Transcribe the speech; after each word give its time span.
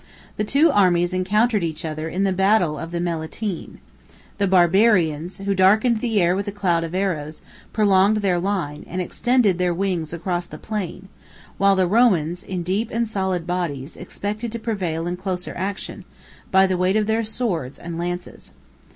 The 0.35 0.43
two 0.43 0.71
armies 0.71 1.13
encountered 1.13 1.63
each 1.63 1.85
other 1.85 2.09
in 2.09 2.23
the 2.23 2.33
battle 2.33 2.79
of 2.79 2.89
Melitene: 2.91 3.77
412 4.39 4.39
the 4.39 4.47
Barbarians, 4.47 5.37
who 5.37 5.53
darkened 5.53 5.97
the 5.97 6.19
air 6.19 6.35
with 6.35 6.47
a 6.47 6.51
cloud 6.51 6.83
of 6.83 6.95
arrows, 6.95 7.43
prolonged 7.71 8.17
their 8.23 8.39
line, 8.39 8.83
and 8.89 8.99
extended 8.99 9.59
their 9.59 9.75
wings 9.75 10.11
across 10.11 10.47
the 10.47 10.57
plain; 10.57 11.07
while 11.59 11.75
the 11.75 11.85
Romans, 11.85 12.41
in 12.43 12.63
deep 12.63 12.89
and 12.91 13.07
solid 13.07 13.45
bodies, 13.45 13.95
expected 13.95 14.51
to 14.53 14.57
prevail 14.57 15.05
in 15.05 15.17
closer 15.17 15.53
action, 15.55 16.03
by 16.49 16.65
the 16.65 16.77
weight 16.77 16.95
of 16.95 17.05
their 17.05 17.23
swords 17.23 17.77
and 17.77 17.99
lances. 17.99 18.53